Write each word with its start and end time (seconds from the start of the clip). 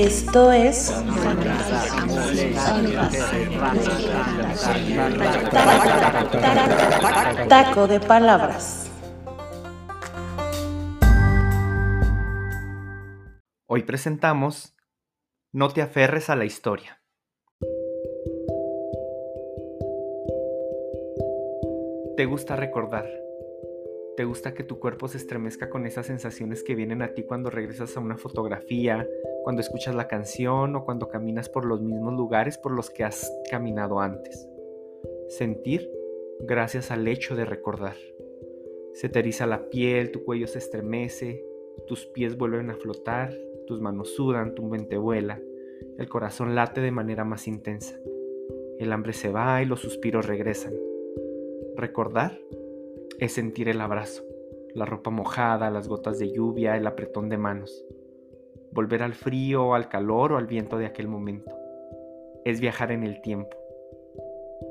Esto 0.00 0.52
es 0.52 0.94
Taco 7.48 7.88
de 7.88 7.98
Palabras. 7.98 8.92
Hoy 13.66 13.82
presentamos 13.82 14.76
No 15.52 15.68
te 15.70 15.82
aferres 15.82 16.30
a 16.30 16.36
la 16.36 16.44
historia. 16.44 17.02
¿Te 22.16 22.24
gusta 22.24 22.54
recordar? 22.54 23.04
¿Te 24.16 24.24
gusta 24.24 24.52
que 24.52 24.64
tu 24.64 24.80
cuerpo 24.80 25.06
se 25.06 25.16
estremezca 25.16 25.70
con 25.70 25.86
esas 25.86 26.06
sensaciones 26.06 26.64
que 26.64 26.74
vienen 26.74 27.02
a 27.02 27.14
ti 27.14 27.24
cuando 27.24 27.50
regresas 27.50 27.96
a 27.96 28.00
una 28.00 28.16
fotografía, 28.16 29.06
cuando 29.48 29.62
escuchas 29.62 29.94
la 29.94 30.08
canción 30.08 30.76
o 30.76 30.84
cuando 30.84 31.08
caminas 31.08 31.48
por 31.48 31.64
los 31.64 31.80
mismos 31.80 32.12
lugares 32.12 32.58
por 32.58 32.70
los 32.70 32.90
que 32.90 33.02
has 33.02 33.32
caminado 33.50 33.98
antes? 33.98 34.46
Sentir 35.28 35.90
gracias 36.40 36.90
al 36.90 37.08
hecho 37.08 37.34
de 37.34 37.46
recordar. 37.46 37.96
Se 38.92 39.08
te 39.08 39.24
la 39.46 39.70
piel, 39.70 40.10
tu 40.10 40.22
cuello 40.22 40.46
se 40.46 40.58
estremece, 40.58 41.46
tus 41.86 42.04
pies 42.04 42.36
vuelven 42.36 42.68
a 42.68 42.74
flotar, 42.74 43.34
tus 43.66 43.80
manos 43.80 44.14
sudan, 44.16 44.54
tu 44.54 44.64
mente 44.64 44.98
vuela, 44.98 45.40
el 45.96 46.10
corazón 46.10 46.54
late 46.54 46.82
de 46.82 46.90
manera 46.90 47.24
más 47.24 47.48
intensa. 47.48 47.98
El 48.78 48.92
hambre 48.92 49.14
se 49.14 49.30
va 49.30 49.62
y 49.62 49.64
los 49.64 49.80
suspiros 49.80 50.26
regresan. 50.26 50.74
Recordar 51.74 52.38
es 53.18 53.32
sentir 53.32 53.70
el 53.70 53.80
abrazo, 53.80 54.24
la 54.74 54.84
ropa 54.84 55.08
mojada, 55.08 55.70
las 55.70 55.88
gotas 55.88 56.18
de 56.18 56.32
lluvia, 56.32 56.76
el 56.76 56.86
apretón 56.86 57.30
de 57.30 57.38
manos. 57.38 57.86
Volver 58.72 59.02
al 59.02 59.14
frío, 59.14 59.74
al 59.74 59.88
calor 59.88 60.32
o 60.32 60.36
al 60.36 60.46
viento 60.46 60.78
de 60.78 60.86
aquel 60.86 61.08
momento. 61.08 61.54
Es 62.44 62.60
viajar 62.60 62.92
en 62.92 63.02
el 63.02 63.20
tiempo. 63.20 63.56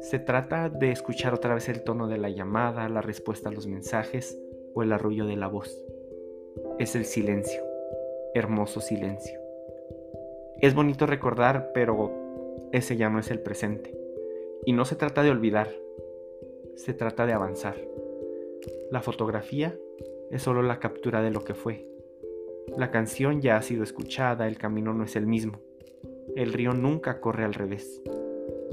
Se 0.00 0.18
trata 0.18 0.68
de 0.68 0.90
escuchar 0.90 1.34
otra 1.34 1.54
vez 1.54 1.68
el 1.68 1.84
tono 1.84 2.08
de 2.08 2.18
la 2.18 2.30
llamada, 2.30 2.88
la 2.88 3.02
respuesta 3.02 3.48
a 3.48 3.52
los 3.52 3.66
mensajes 3.66 4.38
o 4.74 4.82
el 4.82 4.92
arrullo 4.92 5.26
de 5.26 5.36
la 5.36 5.46
voz. 5.46 5.76
Es 6.78 6.96
el 6.96 7.04
silencio, 7.04 7.62
hermoso 8.34 8.80
silencio. 8.80 9.40
Es 10.60 10.74
bonito 10.74 11.06
recordar, 11.06 11.70
pero 11.74 12.12
ese 12.72 12.96
ya 12.96 13.10
no 13.10 13.18
es 13.18 13.30
el 13.30 13.40
presente. 13.40 13.96
Y 14.64 14.72
no 14.72 14.84
se 14.84 14.96
trata 14.96 15.22
de 15.22 15.30
olvidar, 15.30 15.68
se 16.76 16.94
trata 16.94 17.26
de 17.26 17.32
avanzar. 17.32 17.76
La 18.90 19.02
fotografía 19.02 19.76
es 20.30 20.42
solo 20.42 20.62
la 20.62 20.78
captura 20.78 21.22
de 21.22 21.30
lo 21.30 21.44
que 21.44 21.54
fue. 21.54 21.91
La 22.76 22.90
canción 22.90 23.40
ya 23.40 23.56
ha 23.56 23.62
sido 23.62 23.82
escuchada, 23.82 24.46
el 24.48 24.56
camino 24.56 24.94
no 24.94 25.04
es 25.04 25.16
el 25.16 25.26
mismo. 25.26 25.60
El 26.36 26.52
río 26.52 26.72
nunca 26.72 27.20
corre 27.20 27.44
al 27.44 27.54
revés. 27.54 28.02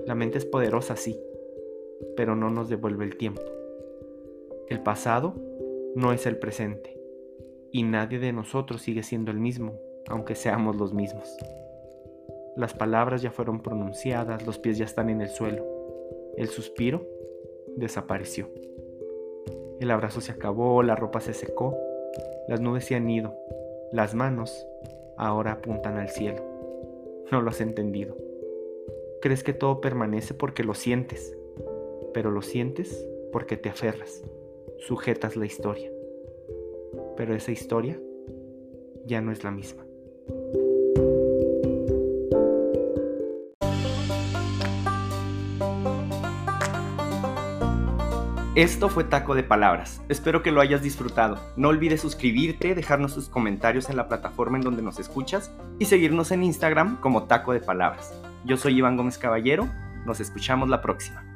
La 0.06 0.16
mente 0.16 0.38
es 0.38 0.45
poderosa, 0.45 0.95
sí, 0.95 1.20
pero 2.16 2.36
no 2.36 2.50
nos 2.50 2.70
devuelve 2.70 3.04
el 3.04 3.17
tiempo. 3.17 3.42
El 4.70 4.82
pasado 4.82 5.36
no 5.95 6.14
es 6.14 6.26
el 6.26 6.38
presente, 6.38 6.98
y 7.72 7.84
nadie 7.84 8.20
de 8.20 8.32
nosotros 8.32 8.82
sigue 8.82 9.04
siendo 9.04 9.32
el 9.32 9.40
mismo, 9.40 9.80
aunque 10.08 10.36
seamos 10.36 10.76
los 10.76 10.94
mismos. 10.94 11.36
Las 12.56 12.73
palabras 12.73 13.22
ya 13.22 13.32
fueron 13.32 13.62
pronunciadas, 13.62 14.45
los 14.45 14.60
pies 14.60 14.78
ya 14.78 14.86
están 14.86 15.10
en 15.10 15.22
el 15.22 15.30
suelo. 15.30 15.66
El 16.38 16.48
suspiro 16.48 17.06
desapareció. 17.76 18.50
El 19.80 19.92
abrazo 19.92 20.22
se 20.22 20.32
acabó, 20.32 20.84
la 20.84 20.95
ropa 20.95 21.22
se 21.22 21.34
secó, 21.34 21.78
las 22.48 22.60
nubes 22.60 22.86
se 22.86 22.95
han 22.95 23.10
ido, 23.10 23.34
las 23.92 24.14
manos 24.14 24.66
ahora 25.18 25.54
apuntan 25.54 25.98
al 25.98 26.09
cielo. 26.09 26.44
No 27.32 27.42
lo 27.42 27.50
has 27.50 27.62
entendido. 27.62 28.16
Crees 29.22 29.44
que 29.44 29.54
todo 29.54 29.82
permanece 29.82 30.33
porque 30.33 30.64
lo 30.64 30.73
sientes, 30.73 31.38
pero 32.14 32.32
lo 32.32 32.42
sientes 32.42 33.08
porque 33.32 33.58
te 33.58 33.70
aferras, 33.70 34.23
sujetas 34.78 35.36
la 35.36 35.45
historia. 35.45 35.92
Pero 37.17 37.36
esa 37.36 37.52
historia 37.52 37.99
ya 39.05 39.22
no 39.22 39.32
es 39.32 39.44
la 39.44 39.52
misma. 39.52 39.86
Esto 48.55 48.89
fue 48.89 49.04
Taco 49.04 49.36
de 49.36 49.43
Palabras. 49.43 50.02
Espero 50.10 50.42
que 50.42 50.52
lo 50.52 50.60
hayas 50.60 50.82
disfrutado. 50.82 51.39
No 51.55 51.67
olvides 51.70 52.02
suscribirte, 52.02 52.73
dejarnos 52.73 53.14
tus 53.14 53.30
comentarios 53.30 53.92
en 53.92 53.95
la 53.95 54.08
plataforma 54.08 54.58
en 54.58 54.64
donde 54.64 54.82
nos 54.82 54.99
escuchas 54.99 55.54
y 55.77 55.86
seguirnos 55.86 56.32
en 56.32 56.42
Instagram 56.42 56.99
como 56.99 57.26
Taco 57.26 57.54
de 57.54 57.60
Palabras. 57.60 58.11
Yo 58.45 58.58
soy 58.58 58.77
Iván 58.77 58.98
Gómez 58.98 59.20
Caballero. 59.20 59.70
Nos 60.04 60.20
escuchamos 60.20 60.67
la 60.67 60.82
próxima. 60.82 61.29